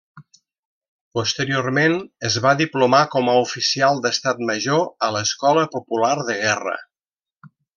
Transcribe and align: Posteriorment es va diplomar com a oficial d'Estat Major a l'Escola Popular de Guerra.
Posteriorment 1.17 1.97
es 2.29 2.37
va 2.47 2.53
diplomar 2.63 3.03
com 3.17 3.29
a 3.33 3.37
oficial 3.43 4.01
d'Estat 4.07 4.43
Major 4.53 4.83
a 5.09 5.11
l'Escola 5.17 5.67
Popular 5.77 6.15
de 6.31 6.39
Guerra. 6.45 6.75